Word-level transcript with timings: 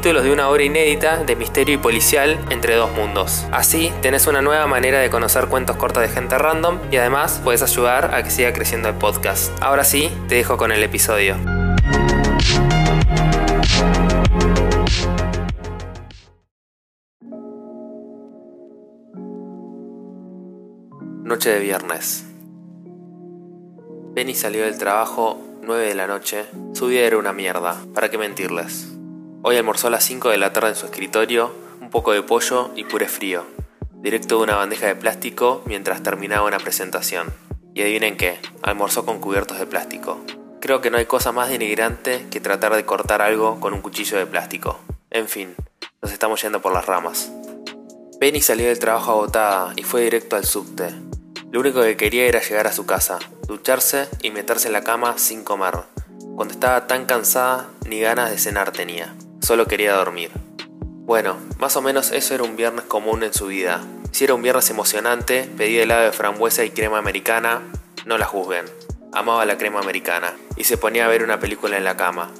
de 0.00 0.32
una 0.32 0.48
obra 0.48 0.62
inédita 0.62 1.24
de 1.24 1.36
misterio 1.36 1.74
y 1.74 1.78
policial 1.78 2.38
entre 2.48 2.74
dos 2.74 2.90
mundos. 2.90 3.46
Así 3.52 3.92
tenés 4.00 4.26
una 4.26 4.40
nueva 4.40 4.66
manera 4.66 4.98
de 4.98 5.10
conocer 5.10 5.46
cuentos 5.46 5.76
cortos 5.76 6.02
de 6.02 6.08
gente 6.08 6.38
random 6.38 6.78
y 6.90 6.96
además 6.96 7.38
puedes 7.44 7.62
ayudar 7.62 8.14
a 8.14 8.22
que 8.22 8.30
siga 8.30 8.52
creciendo 8.54 8.88
el 8.88 8.94
podcast. 8.94 9.52
Ahora 9.60 9.84
sí, 9.84 10.10
te 10.26 10.36
dejo 10.36 10.56
con 10.56 10.72
el 10.72 10.82
episodio. 10.82 11.36
Noche 21.22 21.50
de 21.50 21.60
viernes. 21.60 22.24
Penny 24.14 24.34
salió 24.34 24.64
del 24.64 24.78
trabajo 24.78 25.38
9 25.62 25.88
de 25.88 25.94
la 25.94 26.06
noche. 26.06 26.46
Su 26.72 26.86
vida 26.86 27.02
era 27.02 27.18
una 27.18 27.34
mierda, 27.34 27.76
¿para 27.94 28.10
qué 28.10 28.16
mentirles? 28.16 28.99
Hoy 29.42 29.56
almorzó 29.56 29.86
a 29.86 29.90
las 29.90 30.04
5 30.04 30.28
de 30.28 30.36
la 30.36 30.52
tarde 30.52 30.68
en 30.68 30.76
su 30.76 30.84
escritorio, 30.84 31.50
un 31.80 31.88
poco 31.88 32.12
de 32.12 32.22
pollo 32.22 32.72
y 32.76 32.84
puré 32.84 33.08
frío, 33.08 33.46
directo 33.94 34.36
de 34.36 34.42
una 34.42 34.56
bandeja 34.56 34.86
de 34.86 34.96
plástico 34.96 35.62
mientras 35.64 36.02
terminaba 36.02 36.46
una 36.46 36.58
presentación. 36.58 37.32
Y 37.72 37.80
adivinen 37.80 38.18
qué, 38.18 38.38
almorzó 38.60 39.06
con 39.06 39.18
cubiertos 39.18 39.58
de 39.58 39.64
plástico. 39.64 40.20
Creo 40.60 40.82
que 40.82 40.90
no 40.90 40.98
hay 40.98 41.06
cosa 41.06 41.32
más 41.32 41.48
denigrante 41.48 42.26
que 42.30 42.40
tratar 42.40 42.74
de 42.74 42.84
cortar 42.84 43.22
algo 43.22 43.60
con 43.60 43.72
un 43.72 43.80
cuchillo 43.80 44.18
de 44.18 44.26
plástico. 44.26 44.78
En 45.08 45.26
fin, 45.26 45.54
nos 46.02 46.12
estamos 46.12 46.42
yendo 46.42 46.60
por 46.60 46.74
las 46.74 46.84
ramas. 46.84 47.32
Penny 48.18 48.42
salió 48.42 48.66
del 48.66 48.78
trabajo 48.78 49.12
agotada 49.12 49.72
y 49.74 49.84
fue 49.84 50.02
directo 50.02 50.36
al 50.36 50.44
subte. 50.44 50.90
Lo 51.50 51.60
único 51.60 51.80
que 51.80 51.96
quería 51.96 52.26
era 52.26 52.42
llegar 52.42 52.66
a 52.66 52.72
su 52.72 52.84
casa, 52.84 53.18
ducharse 53.48 54.06
y 54.22 54.32
meterse 54.32 54.66
en 54.66 54.74
la 54.74 54.84
cama 54.84 55.16
sin 55.16 55.44
comer. 55.44 55.78
Cuando 56.36 56.52
estaba 56.52 56.86
tan 56.86 57.06
cansada, 57.06 57.70
ni 57.86 58.00
ganas 58.00 58.30
de 58.30 58.36
cenar 58.36 58.72
tenía 58.72 59.14
solo 59.50 59.66
quería 59.66 59.94
dormir. 59.94 60.30
Bueno, 60.78 61.36
más 61.58 61.74
o 61.74 61.82
menos 61.82 62.12
eso 62.12 62.36
era 62.36 62.44
un 62.44 62.54
viernes 62.54 62.84
común 62.84 63.24
en 63.24 63.34
su 63.34 63.48
vida. 63.48 63.80
Si 64.12 64.22
era 64.22 64.34
un 64.34 64.42
viernes 64.42 64.70
emocionante, 64.70 65.42
pedía 65.56 65.82
helado 65.82 66.04
de 66.04 66.12
frambuesa 66.12 66.64
y 66.64 66.70
crema 66.70 66.98
americana, 66.98 67.60
no 68.06 68.16
la 68.16 68.26
juzguen. 68.26 68.66
Amaba 69.12 69.44
la 69.46 69.58
crema 69.58 69.80
americana 69.80 70.34
y 70.56 70.62
se 70.62 70.76
ponía 70.76 71.04
a 71.04 71.08
ver 71.08 71.24
una 71.24 71.40
película 71.40 71.76
en 71.76 71.82
la 71.82 71.96
cama. 71.96 72.30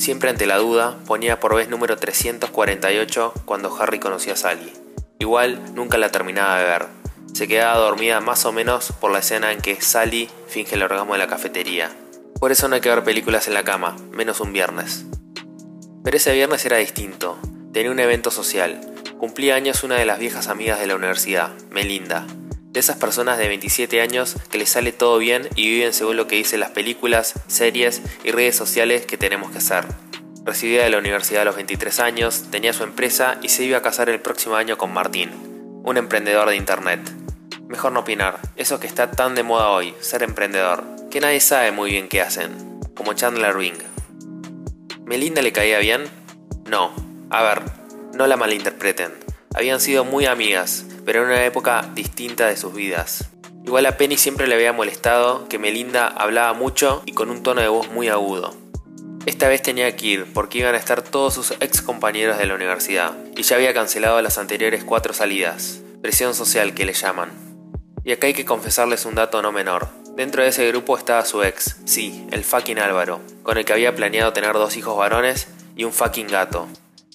Siempre 0.00 0.30
ante 0.30 0.46
la 0.46 0.56
duda, 0.56 0.96
ponía 1.06 1.38
por 1.38 1.54
vez 1.54 1.68
número 1.68 1.96
348 1.96 3.34
cuando 3.44 3.72
Harry 3.80 4.00
conoció 4.00 4.32
a 4.32 4.36
Sally. 4.36 4.72
Igual 5.20 5.76
nunca 5.76 5.96
la 5.96 6.10
terminaba 6.10 6.58
de 6.58 6.64
ver. 6.64 6.86
Se 7.34 7.46
quedaba 7.46 7.78
dormida 7.78 8.20
más 8.20 8.44
o 8.46 8.52
menos 8.52 8.90
por 9.00 9.12
la 9.12 9.20
escena 9.20 9.52
en 9.52 9.60
que 9.60 9.80
Sally 9.80 10.28
finge 10.48 10.74
el 10.74 10.82
orgasmo 10.82 11.14
en 11.14 11.20
la 11.20 11.28
cafetería. 11.28 11.92
Por 12.40 12.50
eso 12.50 12.66
no 12.66 12.74
hay 12.74 12.80
que 12.80 12.88
ver 12.88 13.04
películas 13.04 13.46
en 13.46 13.54
la 13.54 13.62
cama, 13.62 13.94
menos 14.10 14.40
un 14.40 14.52
viernes. 14.52 15.04
Pero 16.08 16.16
ese 16.16 16.32
viernes 16.32 16.64
era 16.64 16.78
distinto. 16.78 17.38
Tenía 17.70 17.90
un 17.90 18.00
evento 18.00 18.30
social. 18.30 18.80
Cumplía 19.18 19.56
años 19.56 19.84
una 19.84 19.96
de 19.96 20.06
las 20.06 20.18
viejas 20.18 20.48
amigas 20.48 20.80
de 20.80 20.86
la 20.86 20.94
universidad, 20.94 21.50
Melinda. 21.70 22.26
De 22.70 22.80
esas 22.80 22.96
personas 22.96 23.36
de 23.36 23.46
27 23.46 24.00
años 24.00 24.36
que 24.50 24.56
les 24.56 24.70
sale 24.70 24.92
todo 24.92 25.18
bien 25.18 25.46
y 25.54 25.68
viven 25.68 25.92
según 25.92 26.16
lo 26.16 26.26
que 26.26 26.36
dicen 26.36 26.60
las 26.60 26.70
películas, 26.70 27.34
series 27.46 28.00
y 28.24 28.30
redes 28.30 28.56
sociales 28.56 29.04
que 29.04 29.18
tenemos 29.18 29.50
que 29.50 29.58
hacer. 29.58 29.84
Recibida 30.46 30.82
de 30.82 30.88
la 30.88 30.96
universidad 30.96 31.42
a 31.42 31.44
los 31.44 31.56
23 31.56 32.00
años, 32.00 32.44
tenía 32.50 32.72
su 32.72 32.84
empresa 32.84 33.36
y 33.42 33.50
se 33.50 33.64
iba 33.64 33.76
a 33.76 33.82
casar 33.82 34.08
el 34.08 34.20
próximo 34.20 34.56
año 34.56 34.78
con 34.78 34.94
Martín, 34.94 35.28
un 35.84 35.98
emprendedor 35.98 36.48
de 36.48 36.56
internet. 36.56 37.00
Mejor 37.68 37.92
no 37.92 38.00
opinar, 38.00 38.40
eso 38.56 38.80
que 38.80 38.86
está 38.86 39.10
tan 39.10 39.34
de 39.34 39.42
moda 39.42 39.68
hoy, 39.68 39.94
ser 40.00 40.22
emprendedor, 40.22 40.84
que 41.10 41.20
nadie 41.20 41.40
sabe 41.40 41.70
muy 41.70 41.90
bien 41.90 42.08
qué 42.08 42.22
hacen, 42.22 42.80
como 42.94 43.12
Chandler 43.12 43.54
Ring. 43.54 43.87
¿Melinda 45.08 45.40
le 45.40 45.52
caía 45.52 45.78
bien? 45.78 46.04
No. 46.66 46.92
A 47.30 47.42
ver, 47.42 47.62
no 48.12 48.26
la 48.26 48.36
malinterpreten. 48.36 49.14
Habían 49.54 49.80
sido 49.80 50.04
muy 50.04 50.26
amigas, 50.26 50.84
pero 51.06 51.20
en 51.22 51.28
una 51.28 51.46
época 51.46 51.88
distinta 51.94 52.46
de 52.46 52.58
sus 52.58 52.74
vidas. 52.74 53.30
Igual 53.64 53.86
a 53.86 53.96
Penny 53.96 54.18
siempre 54.18 54.46
le 54.46 54.54
había 54.54 54.74
molestado 54.74 55.48
que 55.48 55.58
Melinda 55.58 56.08
hablaba 56.08 56.52
mucho 56.52 57.02
y 57.06 57.12
con 57.12 57.30
un 57.30 57.42
tono 57.42 57.62
de 57.62 57.68
voz 57.68 57.90
muy 57.90 58.08
agudo. 58.08 58.54
Esta 59.24 59.48
vez 59.48 59.62
tenía 59.62 59.96
que 59.96 60.06
ir 60.06 60.26
porque 60.34 60.58
iban 60.58 60.74
a 60.74 60.78
estar 60.78 61.00
todos 61.00 61.32
sus 61.32 61.52
ex 61.52 61.80
compañeros 61.80 62.36
de 62.36 62.44
la 62.44 62.54
universidad 62.54 63.16
y 63.34 63.44
ya 63.44 63.56
había 63.56 63.72
cancelado 63.72 64.20
las 64.20 64.36
anteriores 64.36 64.84
cuatro 64.84 65.14
salidas. 65.14 65.80
Presión 66.02 66.34
social 66.34 66.74
que 66.74 66.84
le 66.84 66.92
llaman. 66.92 67.30
Y 68.04 68.12
acá 68.12 68.26
hay 68.26 68.34
que 68.34 68.44
confesarles 68.44 69.06
un 69.06 69.14
dato 69.14 69.40
no 69.40 69.52
menor. 69.52 69.88
Dentro 70.18 70.42
de 70.42 70.48
ese 70.48 70.66
grupo 70.66 70.98
estaba 70.98 71.24
su 71.24 71.44
ex, 71.44 71.76
sí, 71.84 72.26
el 72.32 72.42
fucking 72.42 72.80
Álvaro, 72.80 73.20
con 73.44 73.56
el 73.56 73.64
que 73.64 73.72
había 73.72 73.94
planeado 73.94 74.32
tener 74.32 74.52
dos 74.54 74.76
hijos 74.76 74.96
varones 74.96 75.46
y 75.76 75.84
un 75.84 75.92
fucking 75.92 76.26
gato. 76.26 76.66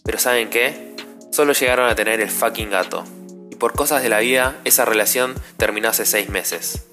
Pero 0.06 0.20
¿saben 0.20 0.50
qué? 0.50 0.96
Solo 1.30 1.52
llegaron 1.52 1.90
a 1.90 1.96
tener 1.96 2.22
el 2.22 2.30
fucking 2.30 2.70
gato. 2.70 3.04
Y 3.52 3.56
por 3.56 3.74
cosas 3.74 4.04
de 4.04 4.08
la 4.08 4.20
vida, 4.20 4.56
esa 4.64 4.86
relación 4.86 5.36
terminó 5.58 5.90
hace 5.90 6.06
seis 6.06 6.30
meses. 6.30 6.88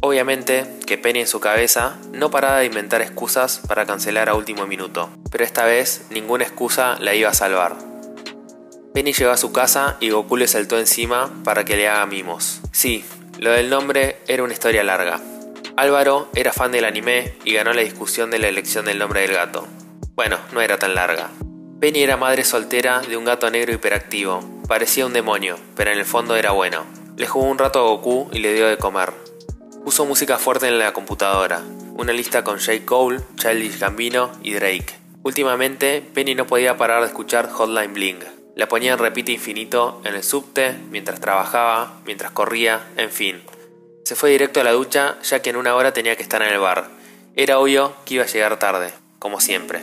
Obviamente 0.00 0.66
que 0.88 0.98
Penny 0.98 1.20
en 1.20 1.28
su 1.28 1.38
cabeza 1.38 1.98
no 2.10 2.32
paraba 2.32 2.58
de 2.58 2.66
inventar 2.66 3.00
excusas 3.00 3.60
para 3.68 3.86
cancelar 3.86 4.28
a 4.28 4.34
último 4.34 4.66
minuto, 4.66 5.08
pero 5.30 5.44
esta 5.44 5.64
vez 5.66 6.06
ninguna 6.10 6.42
excusa 6.42 6.98
la 6.98 7.14
iba 7.14 7.30
a 7.30 7.34
salvar. 7.34 7.76
Penny 8.92 9.12
llegó 9.12 9.30
a 9.30 9.36
su 9.36 9.52
casa 9.52 9.98
y 10.00 10.10
Goku 10.10 10.36
le 10.36 10.48
saltó 10.48 10.80
encima 10.80 11.30
para 11.44 11.64
que 11.64 11.76
le 11.76 11.86
haga 11.86 12.06
mimos. 12.06 12.60
Sí, 12.72 13.04
lo 13.38 13.52
del 13.52 13.70
nombre 13.70 14.18
era 14.26 14.42
una 14.42 14.52
historia 14.52 14.82
larga, 14.82 15.20
Álvaro 15.76 16.28
era 16.36 16.52
fan 16.52 16.70
del 16.70 16.84
anime 16.84 17.34
y 17.44 17.54
ganó 17.54 17.72
la 17.72 17.82
discusión 17.82 18.30
de 18.30 18.38
la 18.38 18.46
elección 18.46 18.84
del 18.84 19.00
nombre 19.00 19.22
del 19.22 19.32
gato. 19.32 19.66
Bueno, 20.14 20.38
no 20.52 20.60
era 20.60 20.78
tan 20.78 20.94
larga. 20.94 21.30
Penny 21.80 22.04
era 22.04 22.16
madre 22.16 22.44
soltera 22.44 23.00
de 23.00 23.16
un 23.16 23.24
gato 23.24 23.50
negro 23.50 23.72
hiperactivo. 23.72 24.40
Parecía 24.68 25.04
un 25.04 25.12
demonio, 25.12 25.58
pero 25.74 25.90
en 25.90 25.98
el 25.98 26.04
fondo 26.04 26.36
era 26.36 26.52
bueno. 26.52 26.84
Le 27.16 27.26
jugó 27.26 27.46
un 27.46 27.58
rato 27.58 27.80
a 27.80 27.88
Goku 27.88 28.28
y 28.30 28.38
le 28.38 28.54
dio 28.54 28.68
de 28.68 28.78
comer. 28.78 29.12
Puso 29.84 30.04
música 30.04 30.38
fuerte 30.38 30.68
en 30.68 30.78
la 30.78 30.92
computadora, 30.92 31.60
una 31.96 32.12
lista 32.12 32.44
con 32.44 32.60
J. 32.60 32.84
Cole, 32.84 33.20
Childish 33.36 33.80
Gambino 33.80 34.30
y 34.44 34.52
Drake. 34.52 34.94
Últimamente, 35.24 36.02
Penny 36.14 36.36
no 36.36 36.46
podía 36.46 36.76
parar 36.76 37.00
de 37.00 37.08
escuchar 37.08 37.50
Hotline 37.50 37.92
Bling. 37.92 38.20
La 38.54 38.68
ponía 38.68 38.92
en 38.92 38.98
repite 39.00 39.32
infinito 39.32 40.00
en 40.04 40.14
el 40.14 40.22
subte, 40.22 40.76
mientras 40.90 41.20
trabajaba, 41.20 42.00
mientras 42.06 42.30
corría, 42.30 42.80
en 42.96 43.10
fin, 43.10 43.42
se 44.04 44.14
fue 44.14 44.30
directo 44.30 44.60
a 44.60 44.64
la 44.64 44.72
ducha 44.72 45.16
ya 45.22 45.40
que 45.40 45.50
en 45.50 45.56
una 45.56 45.74
hora 45.74 45.92
tenía 45.92 46.14
que 46.14 46.22
estar 46.22 46.42
en 46.42 46.52
el 46.52 46.60
bar. 46.60 46.88
Era 47.36 47.58
obvio 47.58 47.94
que 48.04 48.14
iba 48.14 48.24
a 48.24 48.28
llegar 48.28 48.58
tarde, 48.58 48.92
como 49.18 49.40
siempre. 49.40 49.80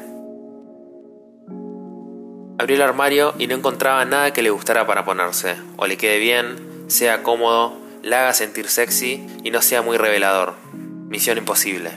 Abrió 2.59 2.75
el 2.75 2.83
armario 2.83 3.33
y 3.39 3.47
no 3.47 3.55
encontraba 3.55 4.05
nada 4.05 4.31
que 4.31 4.43
le 4.43 4.51
gustara 4.51 4.85
para 4.85 5.03
ponerse, 5.03 5.55
o 5.77 5.87
le 5.87 5.97
quede 5.97 6.19
bien, 6.19 6.85
sea 6.87 7.23
cómodo, 7.23 7.75
la 8.03 8.21
haga 8.21 8.33
sentir 8.33 8.69
sexy 8.69 9.25
y 9.43 9.49
no 9.49 9.63
sea 9.63 9.81
muy 9.81 9.97
revelador. 9.97 10.53
Misión 11.09 11.39
imposible. 11.39 11.91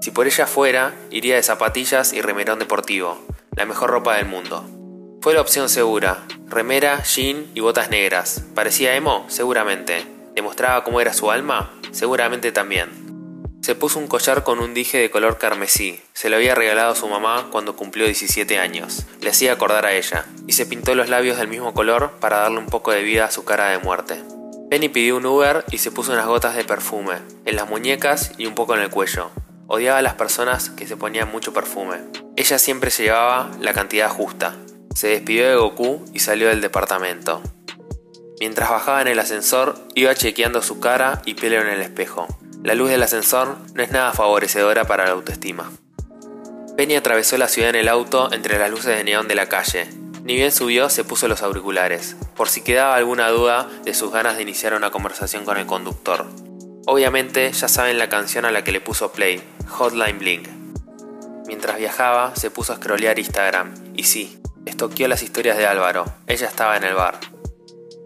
Si 0.00 0.12
por 0.12 0.28
ella 0.28 0.46
fuera, 0.46 0.94
iría 1.10 1.34
de 1.34 1.42
zapatillas 1.42 2.12
y 2.12 2.22
remerón 2.22 2.60
deportivo, 2.60 3.18
la 3.56 3.66
mejor 3.66 3.90
ropa 3.90 4.16
del 4.16 4.26
mundo. 4.26 4.64
Fue 5.20 5.34
la 5.34 5.40
opción 5.40 5.68
segura, 5.68 6.24
remera, 6.46 7.02
jean 7.02 7.46
y 7.54 7.60
botas 7.60 7.90
negras. 7.90 8.44
¿Parecía 8.54 8.94
emo? 8.94 9.26
Seguramente, 9.28 10.17
¿Demostraba 10.38 10.84
cómo 10.84 11.00
era 11.00 11.14
su 11.14 11.32
alma? 11.32 11.72
Seguramente 11.90 12.52
también. 12.52 13.58
Se 13.60 13.74
puso 13.74 13.98
un 13.98 14.06
collar 14.06 14.44
con 14.44 14.60
un 14.60 14.72
dije 14.72 14.96
de 14.98 15.10
color 15.10 15.36
carmesí. 15.36 16.00
Se 16.12 16.30
lo 16.30 16.36
había 16.36 16.54
regalado 16.54 16.92
a 16.92 16.94
su 16.94 17.08
mamá 17.08 17.48
cuando 17.50 17.74
cumplió 17.74 18.04
17 18.04 18.56
años. 18.56 19.04
Le 19.20 19.30
hacía 19.30 19.52
acordar 19.52 19.84
a 19.84 19.94
ella. 19.94 20.26
Y 20.46 20.52
se 20.52 20.64
pintó 20.64 20.94
los 20.94 21.08
labios 21.08 21.38
del 21.38 21.48
mismo 21.48 21.74
color 21.74 22.12
para 22.20 22.36
darle 22.36 22.58
un 22.58 22.66
poco 22.66 22.92
de 22.92 23.02
vida 23.02 23.24
a 23.24 23.32
su 23.32 23.44
cara 23.44 23.70
de 23.70 23.78
muerte. 23.78 24.22
Penny 24.70 24.88
pidió 24.88 25.16
un 25.16 25.26
Uber 25.26 25.64
y 25.72 25.78
se 25.78 25.90
puso 25.90 26.12
unas 26.12 26.28
gotas 26.28 26.54
de 26.54 26.62
perfume, 26.62 27.16
en 27.44 27.56
las 27.56 27.68
muñecas 27.68 28.30
y 28.38 28.46
un 28.46 28.54
poco 28.54 28.76
en 28.76 28.82
el 28.82 28.90
cuello. 28.90 29.32
Odiaba 29.66 29.98
a 29.98 30.02
las 30.02 30.14
personas 30.14 30.70
que 30.70 30.86
se 30.86 30.96
ponían 30.96 31.32
mucho 31.32 31.52
perfume. 31.52 31.96
Ella 32.36 32.60
siempre 32.60 32.92
se 32.92 33.02
llevaba 33.02 33.50
la 33.58 33.72
cantidad 33.72 34.08
justa. 34.08 34.54
Se 34.94 35.08
despidió 35.08 35.48
de 35.48 35.56
Goku 35.56 36.04
y 36.14 36.20
salió 36.20 36.46
del 36.46 36.60
departamento. 36.60 37.42
Mientras 38.40 38.70
bajaba 38.70 39.02
en 39.02 39.08
el 39.08 39.18
ascensor, 39.18 39.76
iba 39.94 40.14
chequeando 40.14 40.62
su 40.62 40.78
cara 40.78 41.22
y 41.24 41.34
pelo 41.34 41.60
en 41.60 41.68
el 41.68 41.80
espejo. 41.80 42.26
La 42.62 42.74
luz 42.74 42.90
del 42.90 43.02
ascensor 43.02 43.56
no 43.74 43.82
es 43.82 43.90
nada 43.90 44.12
favorecedora 44.12 44.84
para 44.84 45.04
la 45.04 45.12
autoestima. 45.12 45.70
Penny 46.76 46.94
atravesó 46.94 47.36
la 47.36 47.48
ciudad 47.48 47.70
en 47.70 47.76
el 47.76 47.88
auto 47.88 48.32
entre 48.32 48.58
las 48.58 48.70
luces 48.70 48.96
de 48.96 49.02
neón 49.02 49.26
de 49.26 49.34
la 49.34 49.48
calle. 49.48 49.88
Ni 50.22 50.36
bien 50.36 50.52
subió, 50.52 50.88
se 50.90 51.02
puso 51.02 51.26
los 51.26 51.42
auriculares, 51.42 52.16
por 52.36 52.48
si 52.48 52.60
quedaba 52.60 52.94
alguna 52.94 53.28
duda 53.30 53.68
de 53.84 53.94
sus 53.94 54.12
ganas 54.12 54.36
de 54.36 54.42
iniciar 54.42 54.74
una 54.74 54.90
conversación 54.90 55.44
con 55.44 55.56
el 55.56 55.66
conductor. 55.66 56.26
Obviamente 56.86 57.50
ya 57.50 57.66
saben 57.66 57.98
la 57.98 58.08
canción 58.08 58.44
a 58.44 58.52
la 58.52 58.62
que 58.62 58.72
le 58.72 58.80
puso 58.80 59.10
play, 59.10 59.42
Hotline 59.66 60.18
Blink. 60.18 60.48
Mientras 61.46 61.78
viajaba, 61.78 62.36
se 62.36 62.50
puso 62.50 62.72
a 62.72 62.76
scrollear 62.76 63.18
Instagram, 63.18 63.74
y 63.94 64.04
sí, 64.04 64.40
estoqueó 64.66 65.08
las 65.08 65.22
historias 65.22 65.56
de 65.56 65.66
Álvaro, 65.66 66.04
ella 66.26 66.46
estaba 66.46 66.76
en 66.76 66.84
el 66.84 66.94
bar. 66.94 67.18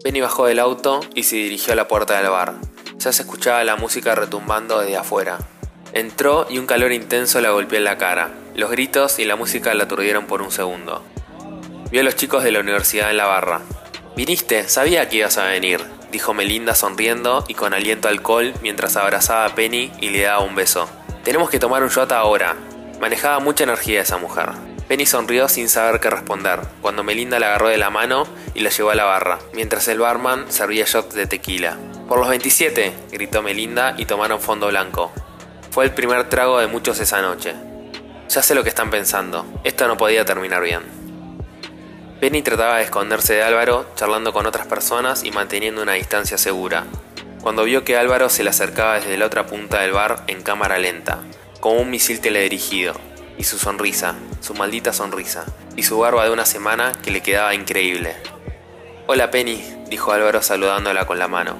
Penny 0.03 0.19
bajó 0.19 0.47
del 0.47 0.59
auto 0.59 0.99
y 1.15 1.23
se 1.23 1.37
dirigió 1.37 1.71
a 1.71 1.77
la 1.77 1.87
puerta 1.87 2.17
del 2.17 2.29
bar. 2.29 2.55
Ya 2.99 3.13
se 3.13 3.21
escuchaba 3.21 3.63
la 3.63 3.77
música 3.77 4.13
retumbando 4.13 4.79
desde 4.79 4.97
afuera. 4.97 5.37
Entró 5.93 6.45
y 6.49 6.57
un 6.57 6.67
calor 6.67 6.91
intenso 6.91 7.39
la 7.39 7.51
golpeó 7.51 7.77
en 7.77 7.85
la 7.85 7.97
cara. 7.97 8.31
Los 8.53 8.69
gritos 8.69 9.17
y 9.19 9.25
la 9.25 9.37
música 9.37 9.73
la 9.73 9.85
aturdieron 9.85 10.27
por 10.27 10.41
un 10.41 10.51
segundo. 10.51 11.01
Vio 11.89 12.01
a 12.01 12.03
los 12.03 12.17
chicos 12.17 12.43
de 12.43 12.51
la 12.51 12.59
universidad 12.59 13.11
en 13.11 13.17
la 13.17 13.27
barra. 13.27 13.61
Viniste, 14.17 14.67
sabía 14.67 15.07
que 15.07 15.17
ibas 15.17 15.37
a 15.37 15.45
venir, 15.45 15.79
dijo 16.11 16.33
Melinda 16.33 16.75
sonriendo 16.75 17.45
y 17.47 17.53
con 17.53 17.73
aliento 17.73 18.09
alcohol 18.09 18.53
mientras 18.61 18.97
abrazaba 18.97 19.45
a 19.45 19.55
Penny 19.55 19.89
y 20.01 20.09
le 20.09 20.23
daba 20.23 20.43
un 20.43 20.55
beso. 20.55 20.89
Tenemos 21.23 21.49
que 21.49 21.59
tomar 21.59 21.81
un 21.81 21.89
shot 21.89 22.11
ahora. 22.11 22.57
Manejaba 22.99 23.39
mucha 23.39 23.63
energía 23.63 24.01
esa 24.01 24.17
mujer. 24.17 24.49
Penny 24.93 25.07
sonrió 25.07 25.49
sin 25.49 25.69
saber 25.69 25.99
qué 25.99 26.11
responder, 26.11 26.59
cuando 26.83 27.03
Melinda 27.03 27.39
la 27.39 27.47
agarró 27.47 27.69
de 27.69 27.79
la 27.79 27.89
mano 27.89 28.27
y 28.53 28.59
la 28.59 28.69
llevó 28.69 28.91
a 28.91 28.95
la 28.95 29.05
barra, 29.05 29.39
mientras 29.51 29.87
el 29.87 29.97
barman 29.97 30.51
servía 30.51 30.85
shots 30.85 31.15
de 31.15 31.25
tequila. 31.25 31.79
Por 32.07 32.19
los 32.19 32.29
27, 32.29 32.93
gritó 33.11 33.41
Melinda 33.41 33.95
y 33.97 34.05
tomaron 34.05 34.39
fondo 34.39 34.67
blanco. 34.67 35.11
Fue 35.71 35.83
el 35.83 35.95
primer 35.95 36.29
trago 36.29 36.59
de 36.59 36.67
muchos 36.67 36.99
esa 36.99 37.23
noche. 37.23 37.55
Ya 38.29 38.43
sé 38.43 38.53
lo 38.53 38.61
que 38.61 38.69
están 38.69 38.91
pensando, 38.91 39.47
esto 39.63 39.87
no 39.87 39.97
podía 39.97 40.25
terminar 40.25 40.61
bien. 40.61 40.83
Penny 42.19 42.43
trataba 42.43 42.77
de 42.77 42.83
esconderse 42.83 43.33
de 43.33 43.41
Álvaro, 43.41 43.87
charlando 43.95 44.31
con 44.31 44.45
otras 44.45 44.67
personas 44.67 45.23
y 45.23 45.31
manteniendo 45.31 45.81
una 45.81 45.93
distancia 45.93 46.37
segura, 46.37 46.83
cuando 47.41 47.63
vio 47.63 47.83
que 47.83 47.97
Álvaro 47.97 48.29
se 48.29 48.43
le 48.43 48.51
acercaba 48.51 48.99
desde 48.99 49.17
la 49.17 49.25
otra 49.25 49.47
punta 49.47 49.81
del 49.81 49.93
bar 49.93 50.23
en 50.27 50.43
cámara 50.43 50.77
lenta, 50.77 51.17
como 51.61 51.79
un 51.79 51.89
misil 51.89 52.21
teledirigido, 52.21 52.93
y 53.37 53.43
su 53.43 53.57
sonrisa, 53.57 54.15
su 54.41 54.53
maldita 54.53 54.93
sonrisa, 54.93 55.45
y 55.75 55.83
su 55.83 55.99
barba 55.99 56.25
de 56.25 56.31
una 56.31 56.45
semana 56.45 56.93
que 57.03 57.11
le 57.11 57.21
quedaba 57.21 57.55
increíble. 57.55 58.15
Hola 59.07 59.31
Penny, 59.31 59.61
dijo 59.89 60.11
Álvaro 60.11 60.41
saludándola 60.41 61.05
con 61.05 61.19
la 61.19 61.27
mano. 61.27 61.57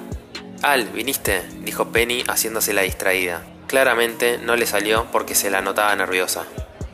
Al, 0.62 0.84
¿viniste? 0.88 1.42
dijo 1.60 1.92
Penny 1.92 2.24
haciéndose 2.26 2.72
la 2.72 2.82
distraída. 2.82 3.42
Claramente 3.66 4.38
no 4.38 4.56
le 4.56 4.66
salió 4.66 5.06
porque 5.12 5.34
se 5.34 5.50
la 5.50 5.60
notaba 5.60 5.94
nerviosa. 5.94 6.44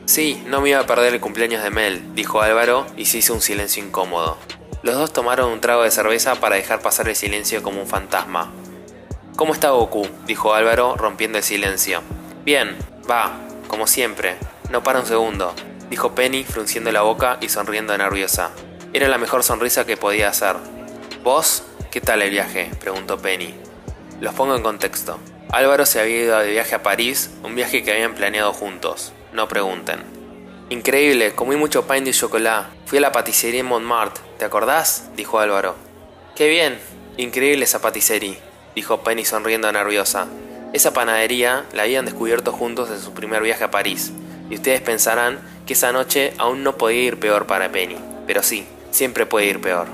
Sí, 0.05 0.43
no 0.45 0.59
me 0.59 0.69
iba 0.71 0.79
a 0.79 0.87
perder 0.87 1.13
el 1.13 1.21
cumpleaños 1.21 1.63
de 1.63 1.69
Mel, 1.69 2.15
dijo 2.15 2.41
Álvaro 2.41 2.85
y 2.97 3.05
se 3.05 3.19
hizo 3.19 3.33
un 3.33 3.41
silencio 3.41 3.83
incómodo. 3.83 4.37
Los 4.83 4.95
dos 4.95 5.13
tomaron 5.13 5.51
un 5.51 5.61
trago 5.61 5.83
de 5.83 5.91
cerveza 5.91 6.35
para 6.35 6.55
dejar 6.55 6.81
pasar 6.81 7.07
el 7.07 7.15
silencio 7.15 7.61
como 7.63 7.81
un 7.81 7.87
fantasma. 7.87 8.51
¿Cómo 9.35 9.53
está 9.53 9.69
Goku? 9.69 10.07
dijo 10.25 10.53
Álvaro, 10.53 10.95
rompiendo 10.95 11.37
el 11.37 11.43
silencio. 11.43 12.01
Bien, 12.43 12.75
va, 13.09 13.39
como 13.67 13.87
siempre. 13.87 14.35
No 14.71 14.83
para 14.83 15.01
un 15.01 15.05
segundo, 15.05 15.53
dijo 15.89 16.15
Penny, 16.15 16.45
frunciendo 16.45 16.93
la 16.93 17.01
boca 17.01 17.37
y 17.41 17.49
sonriendo 17.49 17.97
nerviosa. 17.97 18.51
Era 18.93 19.09
la 19.09 19.17
mejor 19.17 19.43
sonrisa 19.43 19.85
que 19.85 19.97
podía 19.97 20.29
hacer. 20.29 20.55
¿Vos? 21.23 21.63
¿Qué 21.91 21.99
tal 21.99 22.21
el 22.21 22.29
viaje? 22.29 22.71
preguntó 22.79 23.17
Penny. 23.17 23.53
Los 24.21 24.33
pongo 24.33 24.55
en 24.55 24.63
contexto. 24.63 25.19
Álvaro 25.49 25.85
se 25.85 25.99
había 25.99 26.21
ido 26.21 26.39
de 26.39 26.51
viaje 26.51 26.75
a 26.75 26.83
París, 26.83 27.31
un 27.43 27.53
viaje 27.53 27.83
que 27.83 27.91
habían 27.91 28.15
planeado 28.15 28.53
juntos. 28.53 29.11
No 29.33 29.49
pregunten. 29.49 29.99
Increíble, 30.69 31.35
comí 31.35 31.57
mucho 31.57 31.85
pain 31.85 32.05
de 32.05 32.13
chocolate. 32.13 32.69
Fui 32.85 32.99
a 32.99 33.01
la 33.01 33.11
paticería 33.11 33.59
en 33.59 33.65
Montmartre, 33.65 34.23
¿te 34.39 34.45
acordás? 34.45 35.09
dijo 35.17 35.39
Álvaro. 35.39 35.75
Qué 36.33 36.47
bien, 36.47 36.79
increíble 37.17 37.65
esa 37.65 37.81
paticería, 37.81 38.37
dijo 38.73 39.03
Penny 39.03 39.25
sonriendo 39.25 39.69
nerviosa. 39.69 40.27
Esa 40.71 40.93
panadería 40.93 41.65
la 41.73 41.83
habían 41.83 42.05
descubierto 42.05 42.53
juntos 42.53 42.89
en 42.89 43.01
su 43.01 43.13
primer 43.13 43.41
viaje 43.43 43.65
a 43.65 43.71
París, 43.71 44.13
y 44.51 44.55
ustedes 44.55 44.81
pensarán 44.81 45.39
que 45.65 45.73
esa 45.73 45.91
noche 45.93 46.33
aún 46.37 46.63
no 46.63 46.77
podía 46.77 47.01
ir 47.01 47.19
peor 47.19 47.47
para 47.47 47.71
Penny, 47.71 47.97
pero 48.27 48.43
sí, 48.43 48.67
siempre 48.91 49.25
puede 49.25 49.47
ir 49.47 49.61
peor. 49.61 49.87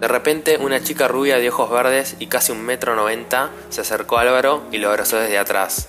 De 0.00 0.08
repente, 0.08 0.56
una 0.56 0.82
chica 0.82 1.06
rubia 1.06 1.38
de 1.38 1.50
ojos 1.50 1.70
verdes 1.70 2.16
y 2.18 2.26
casi 2.26 2.50
un 2.50 2.62
metro 2.62 2.96
noventa 2.96 3.50
se 3.68 3.82
acercó 3.82 4.18
a 4.18 4.22
Álvaro 4.22 4.62
y 4.72 4.78
lo 4.78 4.88
abrazó 4.88 5.18
desde 5.18 5.38
atrás. 5.38 5.88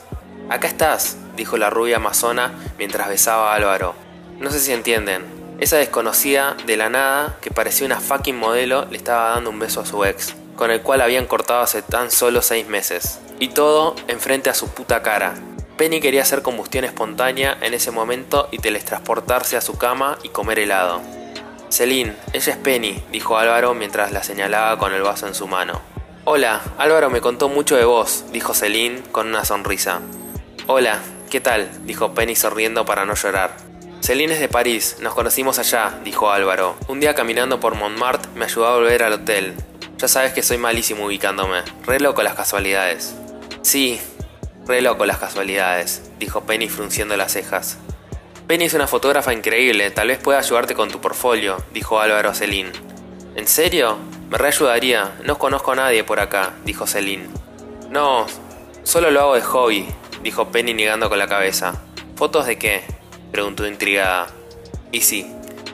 Acá 0.50 0.68
estás, 0.68 1.18
dijo 1.36 1.58
la 1.58 1.70
rubia 1.70 1.96
amazona 1.96 2.54
mientras 2.78 3.08
besaba 3.08 3.52
a 3.52 3.56
Álvaro. 3.56 3.96
No 4.40 4.52
sé 4.52 4.60
si 4.60 4.74
entienden. 4.74 5.24
Esa 5.60 5.78
desconocida 5.78 6.58
de 6.66 6.76
la 6.76 6.90
nada, 6.90 7.38
que 7.42 7.50
parecía 7.50 7.88
una 7.88 8.02
fucking 8.02 8.38
modelo, 8.38 8.86
le 8.92 8.98
estaba 8.98 9.30
dando 9.32 9.50
un 9.50 9.60
beso 9.60 9.80
a 9.80 9.86
su 9.86 10.04
ex, 10.04 10.36
con 10.58 10.70
el 10.70 10.82
cual 10.82 11.00
habían 11.00 11.28
cortado 11.28 11.62
hace 11.62 11.82
tan 11.82 12.12
solo 12.12 12.42
seis 12.42 12.68
meses. 12.68 13.22
Y 13.40 13.50
todo 13.50 13.96
enfrente 14.08 14.50
a 14.50 14.54
su 14.54 14.68
puta 14.68 15.02
cara. 15.02 15.34
Penny 15.78 16.00
quería 16.00 16.22
hacer 16.22 16.42
combustión 16.42 16.86
espontánea 16.86 17.58
en 17.62 17.74
ese 17.74 17.92
momento 17.92 18.48
y 18.52 18.60
teletransportarse 18.60 19.58
a 19.58 19.62
su 19.62 19.78
cama 19.78 20.18
y 20.24 20.30
comer 20.30 20.60
helado. 20.60 21.02
Celine, 21.70 22.16
ella 22.32 22.54
es 22.54 22.58
Penny, 22.58 23.04
dijo 23.12 23.38
Álvaro 23.38 23.74
mientras 23.74 24.14
la 24.14 24.24
señalaba 24.24 24.78
con 24.78 24.94
el 24.94 25.02
vaso 25.02 25.28
en 25.28 25.36
su 25.36 25.48
mano. 25.48 25.82
Hola, 26.24 26.62
Álvaro 26.78 27.10
me 27.10 27.20
contó 27.20 27.50
mucho 27.50 27.76
de 27.76 27.84
vos, 27.84 28.24
dijo 28.32 28.54
Celine 28.54 29.02
con 29.12 29.28
una 29.28 29.44
sonrisa. 29.44 30.00
Hola, 30.68 31.00
¿qué 31.30 31.42
tal? 31.42 31.70
dijo 31.86 32.14
Penny 32.14 32.38
sonriendo 32.38 32.86
para 32.86 33.04
no 33.04 33.14
llorar. 33.14 33.58
Celine 34.00 34.36
es 34.36 34.40
de 34.40 34.48
París, 34.48 34.96
nos 35.02 35.14
conocimos 35.14 35.60
allá, 35.60 36.00
dijo 36.06 36.32
Álvaro. 36.32 36.78
Un 36.88 37.02
día 37.02 37.16
caminando 37.16 37.60
por 37.60 37.76
Montmartre 37.76 38.32
me 38.36 38.46
ayudó 38.46 38.68
a 38.68 38.76
volver 38.76 39.04
al 39.04 39.14
hotel. 39.14 39.56
Ya 39.98 40.08
sabes 40.08 40.32
que 40.32 40.42
soy 40.42 40.58
malísimo 40.58 41.06
ubicándome. 41.06 41.64
Re 41.86 42.00
loco 42.00 42.24
las 42.24 42.36
casualidades. 42.36 43.16
Sí, 43.62 44.00
re 44.68 44.82
loco 44.82 45.06
las 45.06 45.20
casualidades, 45.20 46.12
dijo 46.20 46.42
Penny 46.42 46.70
frunciendo 46.70 47.16
las 47.18 47.34
cejas. 47.34 47.78
Penny 48.48 48.66
es 48.66 48.74
una 48.74 48.88
fotógrafa 48.88 49.34
increíble, 49.34 49.90
tal 49.92 50.10
vez 50.10 50.20
pueda 50.20 50.40
ayudarte 50.40 50.76
con 50.76 50.90
tu 50.90 51.02
portfolio, 51.02 51.58
dijo 51.74 52.00
Álvaro 52.00 52.30
a 52.30 52.34
Celine. 52.36 52.72
¿En 53.36 53.48
serio? 53.48 53.98
Me 54.30 54.38
reayudaría, 54.38 55.16
no 55.24 55.38
conozco 55.38 55.72
a 55.72 55.76
nadie 55.76 56.04
por 56.04 56.20
acá, 56.20 56.54
dijo 56.64 56.88
Celine. 56.88 57.28
No, 57.90 58.26
solo 58.84 59.12
lo 59.12 59.22
hago 59.22 59.36
de 59.36 59.42
hobby, 59.42 59.88
dijo 60.24 60.52
Penny 60.52 60.74
negando 60.74 61.10
con 61.10 61.20
la 61.20 61.28
cabeza. 61.28 61.74
¿Fotos 62.16 62.46
de 62.46 62.58
qué? 62.58 62.84
preguntó 63.32 63.68
intrigada. 63.68 64.28
Y 64.92 65.02
sí, 65.02 65.32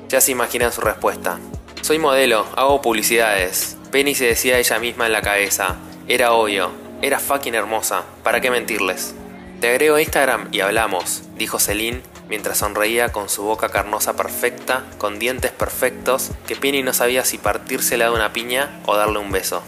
ya 0.10 0.20
se 0.20 0.32
imaginan 0.32 0.72
su 0.72 0.82
respuesta. 0.82 1.39
Soy 1.82 2.00
modelo, 2.00 2.46
hago 2.56 2.82
publicidades. 2.82 3.77
Penny 3.92 4.15
se 4.15 4.25
decía 4.25 4.58
ella 4.58 4.80
misma 4.80 5.06
en 5.08 5.13
la 5.13 5.22
cabeza. 5.22 5.75
Era 6.08 6.34
obvio, 6.34 6.72
era 7.01 7.20
fucking 7.20 7.55
hermosa, 7.55 8.03
¿para 8.24 8.41
qué 8.41 8.51
mentirles? 8.51 9.15
Te 9.60 9.70
agrego 9.70 9.96
a 9.96 10.01
Instagram 10.01 10.50
y 10.51 10.62
hablamos, 10.62 11.24
dijo 11.36 11.60
Celine 11.60 12.01
mientras 12.31 12.60
sonreía 12.60 13.12
con 13.12 13.27
su 13.27 13.43
boca 13.43 13.67
carnosa 13.67 14.15
perfecta, 14.15 14.86
con 14.98 15.20
dientes 15.20 15.51
perfectos, 15.51 16.31
que 16.48 16.55
Penny 16.55 16.81
no 16.81 16.93
sabía 16.93 17.25
si 17.25 17.38
partírsela 17.38 18.05
de 18.05 18.15
una 18.15 18.31
piña 18.31 18.79
o 18.86 18.96
darle 18.96 19.20
un 19.20 19.31
beso. 19.31 19.62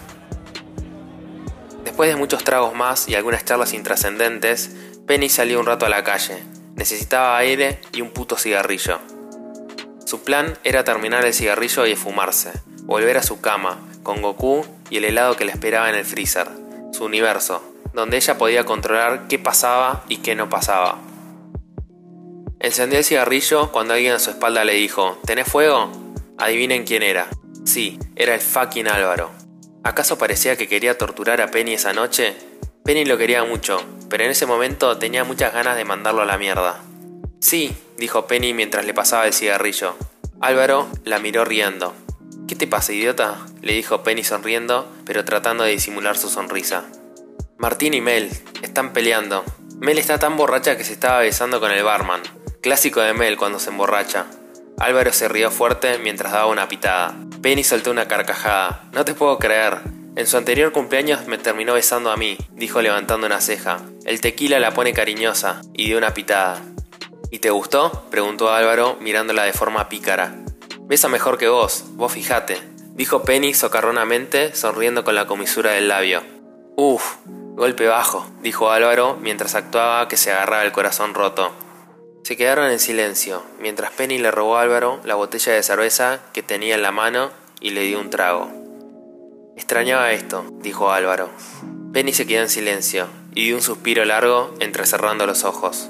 Después 1.83 2.09
de 2.09 2.15
muchos 2.15 2.45
tragos 2.45 2.73
más 2.73 3.09
y 3.09 3.15
algunas 3.15 3.43
charlas 3.43 3.73
intrascendentes, 3.73 4.71
Penny 5.05 5.27
salió 5.27 5.59
un 5.59 5.65
rato 5.65 5.85
a 5.85 5.89
la 5.89 6.05
calle. 6.05 6.41
Necesitaba 6.75 7.37
aire 7.37 7.81
y 7.91 7.99
un 7.99 8.11
puto 8.11 8.37
cigarrillo. 8.37 8.99
Su 10.05 10.23
plan 10.23 10.57
era 10.63 10.85
terminar 10.85 11.25
el 11.25 11.33
cigarrillo 11.33 11.85
y 11.85 11.91
esfumarse, 11.91 12.53
volver 12.83 13.17
a 13.17 13.23
su 13.23 13.41
cama, 13.41 13.77
con 14.03 14.21
Goku 14.21 14.65
y 14.89 14.97
el 14.97 15.05
helado 15.05 15.35
que 15.35 15.43
le 15.43 15.51
esperaba 15.51 15.89
en 15.89 15.95
el 15.95 16.05
freezer, 16.05 16.47
su 16.93 17.05
universo, 17.05 17.61
donde 17.93 18.17
ella 18.17 18.37
podía 18.37 18.65
controlar 18.65 19.27
qué 19.27 19.39
pasaba 19.39 20.03
y 20.07 20.17
qué 20.17 20.35
no 20.35 20.49
pasaba. 20.49 20.99
Encendió 22.59 22.99
el 22.99 23.05
cigarrillo 23.05 23.71
cuando 23.71 23.93
alguien 23.93 24.13
a 24.13 24.19
su 24.19 24.29
espalda 24.29 24.63
le 24.63 24.73
dijo, 24.73 25.19
¿Tenés 25.25 25.47
fuego? 25.47 25.91
Adivinen 26.37 26.85
quién 26.85 27.03
era. 27.03 27.27
Sí, 27.65 27.99
era 28.15 28.35
el 28.35 28.41
fucking 28.41 28.87
Álvaro. 28.87 29.31
¿Acaso 29.83 30.17
parecía 30.17 30.55
que 30.55 30.69
quería 30.69 30.97
torturar 30.97 31.41
a 31.41 31.51
Penny 31.51 31.73
esa 31.73 31.93
noche? 31.93 32.35
Penny 32.85 33.05
lo 33.05 33.17
quería 33.17 33.43
mucho, 33.43 33.81
pero 34.09 34.23
en 34.23 34.31
ese 34.31 34.45
momento 34.45 34.97
tenía 34.97 35.23
muchas 35.23 35.53
ganas 35.53 35.75
de 35.75 35.85
mandarlo 35.85 36.21
a 36.21 36.25
la 36.25 36.37
mierda. 36.37 36.81
Sí, 37.39 37.75
dijo 37.97 38.27
Penny 38.27 38.53
mientras 38.53 38.85
le 38.85 38.93
pasaba 38.93 39.27
el 39.27 39.33
cigarrillo. 39.33 39.95
Álvaro 40.39 40.87
la 41.03 41.19
miró 41.19 41.43
riendo. 41.45 41.93
¿Qué 42.53 42.59
te 42.59 42.67
pasa, 42.67 42.93
idiota? 42.93 43.39
le 43.63 43.73
dijo 43.73 44.03
Penny 44.03 44.23
sonriendo, 44.23 44.87
pero 45.07 45.25
tratando 45.25 45.63
de 45.63 45.71
disimular 45.71 46.15
su 46.15 46.29
sonrisa. 46.29 46.83
Martín 47.57 47.95
y 47.95 47.99
Mel 47.99 48.29
están 48.61 48.93
peleando. 48.93 49.43
Mel 49.79 49.97
está 49.97 50.19
tan 50.19 50.37
borracha 50.37 50.77
que 50.77 50.83
se 50.83 50.93
estaba 50.93 51.17
besando 51.21 51.59
con 51.59 51.71
el 51.71 51.83
barman. 51.83 52.21
Clásico 52.61 52.99
de 52.99 53.15
Mel 53.15 53.37
cuando 53.37 53.57
se 53.57 53.71
emborracha. 53.71 54.27
Álvaro 54.77 55.11
se 55.13 55.29
rió 55.29 55.49
fuerte 55.49 55.97
mientras 55.97 56.31
daba 56.31 56.45
una 56.45 56.67
pitada. 56.67 57.15
Penny 57.41 57.63
soltó 57.63 57.89
una 57.89 58.07
carcajada. 58.07 58.83
No 58.91 59.03
te 59.03 59.15
puedo 59.15 59.39
creer. 59.39 59.79
En 60.15 60.27
su 60.27 60.37
anterior 60.37 60.71
cumpleaños 60.71 61.25
me 61.25 61.39
terminó 61.39 61.73
besando 61.73 62.11
a 62.11 62.17
mí, 62.17 62.37
dijo 62.51 62.83
levantando 62.83 63.25
una 63.25 63.41
ceja. 63.41 63.79
El 64.05 64.21
tequila 64.21 64.59
la 64.59 64.75
pone 64.75 64.93
cariñosa, 64.93 65.61
y 65.73 65.85
dio 65.85 65.97
una 65.97 66.13
pitada. 66.13 66.61
¿Y 67.31 67.39
te 67.39 67.49
gustó? 67.49 68.05
preguntó 68.11 68.51
Álvaro 68.51 68.97
mirándola 69.01 69.43
de 69.43 69.53
forma 69.53 69.89
pícara. 69.89 70.42
Besa 70.87 71.07
mejor 71.07 71.37
que 71.37 71.47
vos, 71.47 71.85
vos 71.91 72.11
fijate, 72.11 72.57
dijo 72.93 73.23
Penny 73.23 73.53
socarronamente, 73.53 74.53
sonriendo 74.53 75.03
con 75.03 75.15
la 75.15 75.27
comisura 75.27 75.71
del 75.71 75.87
labio. 75.87 76.21
Uf, 76.75 77.15
golpe 77.25 77.87
bajo, 77.87 78.27
dijo 78.41 78.69
Álvaro 78.69 79.17
mientras 79.21 79.55
actuaba 79.55 80.07
que 80.07 80.17
se 80.17 80.31
agarraba 80.31 80.63
el 80.63 80.71
corazón 80.71 81.13
roto. 81.13 81.51
Se 82.23 82.37
quedaron 82.37 82.69
en 82.69 82.79
silencio, 82.79 83.43
mientras 83.59 83.91
Penny 83.91 84.17
le 84.17 84.31
robó 84.31 84.57
a 84.57 84.61
Álvaro 84.61 84.99
la 85.03 85.15
botella 85.15 85.53
de 85.53 85.63
cerveza 85.63 86.21
que 86.33 86.43
tenía 86.43 86.75
en 86.75 86.81
la 86.81 86.91
mano 86.91 87.31
y 87.59 87.71
le 87.71 87.81
dio 87.81 87.99
un 87.99 88.09
trago. 88.09 88.49
Extrañaba 89.55 90.11
esto, 90.11 90.45
dijo 90.61 90.91
Álvaro. 90.91 91.29
Penny 91.93 92.11
se 92.11 92.25
quedó 92.25 92.41
en 92.41 92.49
silencio 92.49 93.07
y 93.35 93.45
dio 93.45 93.55
un 93.55 93.61
suspiro 93.61 94.03
largo 94.03 94.53
entrecerrando 94.59 95.25
los 95.27 95.43
ojos. 95.43 95.89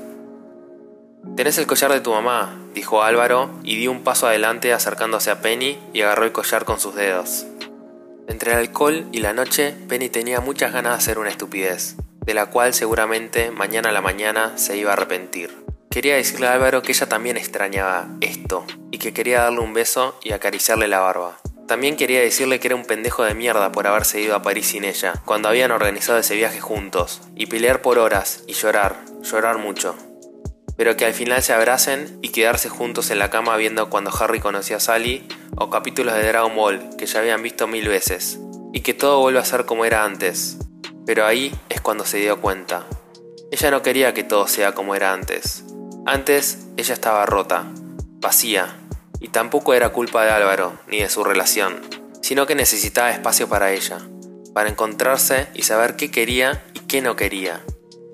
Tenés 1.36 1.58
el 1.58 1.66
collar 1.66 1.92
de 1.92 2.02
tu 2.02 2.12
mamá, 2.12 2.56
dijo 2.76 3.02
Álvaro 3.02 3.50
y 3.64 3.78
dio 3.78 3.90
un 3.90 4.04
paso 4.04 4.28
adelante 4.28 4.72
acercándose 4.72 5.32
a 5.32 5.42
Penny 5.42 5.80
y 5.92 6.02
agarró 6.02 6.26
el 6.26 6.32
collar 6.32 6.64
con 6.64 6.80
sus 6.80 6.94
dedos. 6.94 7.48
Entre 8.28 8.52
el 8.52 8.60
alcohol 8.60 9.08
y 9.12 9.20
la 9.20 9.34
noche, 9.34 9.74
Penny 9.90 10.10
tenía 10.10 10.42
muchas 10.42 10.74
ganas 10.74 10.92
de 10.92 10.98
hacer 10.98 11.18
una 11.18 11.32
estupidez, 11.32 11.96
de 12.24 12.34
la 12.36 12.48
cual 12.48 12.76
seguramente 12.76 13.50
mañana 13.50 13.90
a 13.90 13.94
la 13.94 14.02
mañana 14.02 14.60
se 14.60 14.78
iba 14.78 14.92
a 14.92 14.94
arrepentir. 14.94 15.50
Quería 15.90 16.16
decirle 16.16 16.48
a 16.48 16.54
Álvaro 16.54 16.84
que 16.84 16.92
ella 16.92 17.10
también 17.10 17.38
extrañaba 17.38 18.06
esto 18.22 18.66
y 18.92 19.00
que 19.00 19.14
quería 19.14 19.42
darle 19.42 19.62
un 19.62 19.74
beso 19.74 20.20
y 20.24 20.34
acariciarle 20.34 20.88
la 20.88 21.00
barba. 21.00 21.40
También 21.68 21.96
quería 21.96 22.20
decirle 22.20 22.60
que 22.60 22.68
era 22.68 22.76
un 22.76 22.86
pendejo 22.86 23.24
de 23.24 23.34
mierda 23.34 23.72
por 23.72 23.88
haberse 23.88 24.22
ido 24.22 24.36
a 24.36 24.44
París 24.44 24.68
sin 24.68 24.84
ella, 24.84 25.14
cuando 25.26 25.50
habían 25.50 25.72
organizado 25.72 26.20
ese 26.20 26.36
viaje 26.36 26.60
juntos, 26.60 27.22
y 27.36 27.48
pelear 27.48 27.82
por 27.82 27.98
horas 27.98 28.44
y 28.46 28.54
llorar, 28.54 28.98
llorar 29.24 29.58
mucho 29.58 29.96
pero 30.78 30.98
que 30.98 31.06
al 31.06 31.14
final 31.14 31.44
se 31.44 31.54
abracen 31.54 32.18
y 32.22 32.30
quedarse 32.30 32.70
juntos 32.70 33.12
en 33.12 33.20
la 33.20 33.30
cama 33.30 33.56
viendo 33.58 33.90
cuando 33.90 34.12
Harry 34.18 34.40
conoció 34.40 34.78
a 34.78 34.80
Sally 34.80 35.28
o 35.56 35.70
capítulos 35.70 36.16
de 36.16 36.28
Dragon 36.28 36.56
Ball 36.56 36.96
que 36.98 37.06
ya 37.06 37.20
habían 37.20 37.44
visto 37.44 37.68
mil 37.68 37.88
veces, 37.88 38.40
y 38.74 38.82
que 38.82 38.94
todo 38.94 39.20
vuelva 39.20 39.42
a 39.42 39.46
ser 39.46 39.66
como 39.66 39.86
era 39.86 40.04
antes. 40.04 40.58
Pero 41.06 41.26
ahí 41.26 41.54
es 41.70 41.82
cuando 41.82 42.06
se 42.06 42.18
dio 42.18 42.42
cuenta. 42.42 42.86
Ella 43.52 43.72
no 43.72 43.82
quería 43.82 44.14
que 44.14 44.24
todo 44.24 44.48
sea 44.48 44.74
como 44.74 44.96
era 44.96 45.14
antes. 45.14 45.64
Antes 46.06 46.66
ella 46.76 46.94
estaba 46.94 47.26
rota, 47.26 47.66
vacía, 48.20 48.76
y 49.20 49.30
tampoco 49.30 49.74
era 49.74 49.90
culpa 49.90 50.26
de 50.26 50.32
Álvaro 50.32 50.74
ni 50.88 51.00
de 51.00 51.10
su 51.10 51.24
relación, 51.24 51.82
sino 52.22 52.46
que 52.46 52.56
necesitaba 52.56 53.12
espacio 53.12 53.48
para 53.48 53.72
ella, 53.72 54.00
para 54.54 54.70
encontrarse 54.70 55.48
y 55.54 55.64
saber 55.64 55.96
qué 55.96 56.10
quería 56.12 56.64
y 56.74 56.80
qué 56.80 57.02
no 57.02 57.16
quería. 57.16 57.62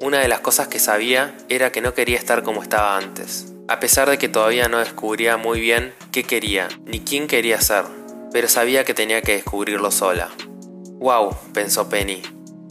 Una 0.01 0.19
de 0.19 0.29
las 0.29 0.39
cosas 0.39 0.69
que 0.69 0.79
sabía 0.79 1.35
era 1.49 1.73
que 1.73 1.81
no 1.81 1.93
quería 1.93 2.17
estar 2.17 2.41
como 2.43 2.63
estaba 2.63 2.95
antes, 2.95 3.51
a 3.67 3.81
pesar 3.81 4.09
de 4.09 4.17
que 4.17 4.29
todavía 4.29 4.69
no 4.69 4.79
descubría 4.79 5.35
muy 5.35 5.59
bien 5.59 5.93
qué 6.13 6.23
quería, 6.23 6.69
ni 6.85 7.01
quién 7.01 7.27
quería 7.27 7.59
ser, 7.59 7.83
pero 8.31 8.47
sabía 8.47 8.85
que 8.85 8.93
tenía 8.93 9.21
que 9.21 9.33
descubrirlo 9.33 9.91
sola. 9.91 10.29
Wow, 10.99 11.35
pensó 11.53 11.89
Penny. 11.89 12.21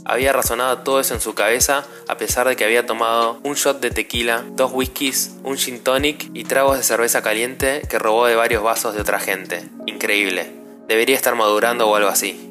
Había 0.07 0.33
razonado 0.33 0.79
todo 0.79 1.01
eso 1.01 1.13
en 1.13 1.21
su 1.21 1.35
cabeza 1.35 1.85
a 2.09 2.17
pesar 2.17 2.49
de 2.49 2.57
que 2.57 2.65
había 2.65 2.87
tomado 2.87 3.41
un 3.45 3.57
shot 3.57 3.79
de 3.81 3.91
tequila, 3.91 4.43
dos 4.53 4.71
whiskies, 4.73 5.37
un 5.45 5.59
gin 5.59 5.85
tonic 5.85 6.31
y 6.33 6.45
tragos 6.45 6.79
de 6.79 6.83
cerveza 6.83 7.21
caliente 7.21 7.83
que 7.91 7.99
robó 7.99 8.25
de 8.25 8.37
varios 8.37 8.63
vasos 8.63 8.95
de 8.95 9.03
otra 9.03 9.21
gente. 9.21 9.69
Increíble. 9.85 10.51
Debería 10.89 11.15
estar 11.15 11.35
madurando 11.35 11.87
o 11.87 11.95
algo 11.95 12.09
así. 12.09 12.51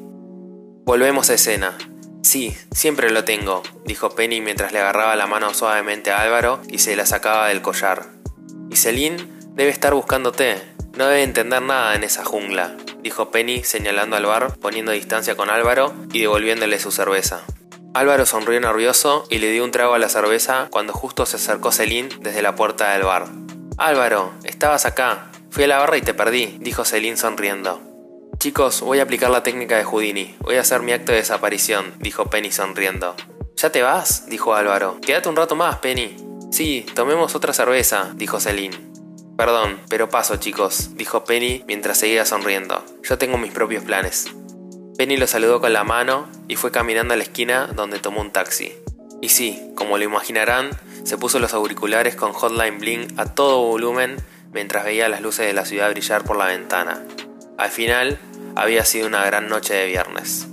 Volvemos 0.84 1.30
a 1.30 1.34
escena. 1.34 1.76
Sí, 2.28 2.54
siempre 2.72 3.10
lo 3.10 3.24
tengo, 3.24 3.62
dijo 3.86 4.10
Penny 4.10 4.42
mientras 4.42 4.70
le 4.72 4.80
agarraba 4.80 5.16
la 5.16 5.26
mano 5.26 5.54
suavemente 5.54 6.10
a 6.10 6.20
Álvaro 6.20 6.60
y 6.68 6.76
se 6.76 6.94
la 6.94 7.06
sacaba 7.06 7.48
del 7.48 7.62
collar. 7.62 8.04
Y 8.70 8.76
Celine 8.76 9.16
debe 9.54 9.70
estar 9.70 9.94
buscándote. 9.94 10.60
No 10.94 11.06
debe 11.06 11.22
entender 11.22 11.62
nada 11.62 11.94
en 11.94 12.04
esa 12.04 12.26
jungla, 12.26 12.76
dijo 13.02 13.30
Penny 13.30 13.64
señalando 13.64 14.16
al 14.16 14.26
bar, 14.26 14.58
poniendo 14.58 14.92
distancia 14.92 15.38
con 15.38 15.48
Álvaro 15.48 15.94
y 16.12 16.20
devolviéndole 16.20 16.78
su 16.78 16.90
cerveza. 16.90 17.40
Álvaro 17.94 18.26
sonrió 18.26 18.60
nervioso 18.60 19.24
y 19.30 19.38
le 19.38 19.50
dio 19.50 19.64
un 19.64 19.70
trago 19.70 19.94
a 19.94 19.98
la 19.98 20.10
cerveza 20.10 20.68
cuando 20.70 20.92
justo 20.92 21.24
se 21.24 21.36
acercó 21.36 21.72
Celine 21.72 22.10
desde 22.20 22.42
la 22.42 22.54
puerta 22.54 22.92
del 22.92 23.04
bar. 23.04 23.24
Álvaro, 23.78 24.34
estabas 24.44 24.84
acá. 24.84 25.30
Fui 25.48 25.64
a 25.64 25.68
la 25.68 25.78
barra 25.78 25.96
y 25.96 26.02
te 26.02 26.12
perdí, 26.12 26.58
dijo 26.60 26.84
Celine 26.84 27.16
sonriendo. 27.16 27.87
Chicos, 28.38 28.82
voy 28.82 29.00
a 29.00 29.02
aplicar 29.02 29.30
la 29.30 29.42
técnica 29.42 29.76
de 29.76 29.82
Houdini. 29.82 30.36
Voy 30.38 30.54
a 30.54 30.60
hacer 30.60 30.80
mi 30.80 30.92
acto 30.92 31.10
de 31.10 31.18
desaparición, 31.18 31.94
dijo 31.98 32.26
Penny 32.30 32.52
sonriendo. 32.52 33.16
¿Ya 33.56 33.72
te 33.72 33.82
vas? 33.82 34.26
dijo 34.28 34.54
Álvaro. 34.54 35.00
Quédate 35.00 35.28
un 35.28 35.34
rato 35.34 35.56
más, 35.56 35.78
Penny. 35.78 36.14
Sí, 36.52 36.86
tomemos 36.94 37.34
otra 37.34 37.52
cerveza, 37.52 38.12
dijo 38.14 38.38
Celine. 38.38 38.78
Perdón, 39.36 39.80
pero 39.88 40.08
paso, 40.08 40.36
chicos, 40.36 40.90
dijo 40.94 41.24
Penny 41.24 41.64
mientras 41.66 41.98
seguía 41.98 42.24
sonriendo. 42.24 42.84
Yo 43.02 43.18
tengo 43.18 43.38
mis 43.38 43.50
propios 43.50 43.82
planes. 43.82 44.26
Penny 44.96 45.16
lo 45.16 45.26
saludó 45.26 45.60
con 45.60 45.72
la 45.72 45.82
mano 45.82 46.28
y 46.46 46.54
fue 46.54 46.70
caminando 46.70 47.14
a 47.14 47.16
la 47.16 47.24
esquina 47.24 47.66
donde 47.66 47.98
tomó 47.98 48.20
un 48.20 48.30
taxi. 48.30 48.72
Y 49.20 49.30
sí, 49.30 49.72
como 49.74 49.98
lo 49.98 50.04
imaginarán, 50.04 50.70
se 51.02 51.18
puso 51.18 51.40
los 51.40 51.54
auriculares 51.54 52.14
con 52.14 52.32
Hotline 52.32 52.78
Bling 52.78 53.18
a 53.18 53.34
todo 53.34 53.62
volumen 53.62 54.16
mientras 54.52 54.84
veía 54.84 55.08
las 55.08 55.22
luces 55.22 55.44
de 55.44 55.54
la 55.54 55.64
ciudad 55.64 55.90
brillar 55.90 56.22
por 56.22 56.36
la 56.36 56.46
ventana. 56.46 57.04
Al 57.58 57.70
final, 57.70 58.18
había 58.54 58.84
sido 58.84 59.08
una 59.08 59.24
gran 59.24 59.48
noche 59.48 59.74
de 59.74 59.86
viernes. 59.86 60.46